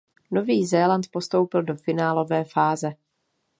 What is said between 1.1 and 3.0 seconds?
postoupil do finálové fáze.